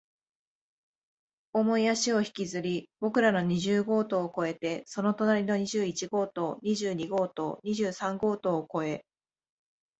[1.53, 9.05] 重い足を引きずり、僕らの二十号棟を越えて、その隣の二十一号棟、二十二号棟、二十三号棟を越え、